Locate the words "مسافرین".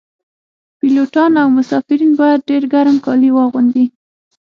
1.57-2.11